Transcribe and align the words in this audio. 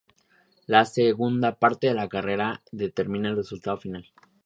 La 0.65 0.83
segunda 0.85 1.59
parte 1.59 1.85
de 1.85 1.93
la 1.93 2.09
carrera 2.09 2.63
determina 2.71 3.29
el 3.29 3.37
resultado 3.37 3.77
final. 3.77 4.11